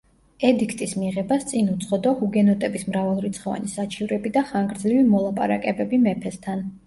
[0.47, 6.65] ედიქტის მიღებას წინ უძღოდა ჰუგენოტების მრავალრიცხოვანი საჩივრები და ხანგრძლივი მოლაპარაკებები მეფესთან.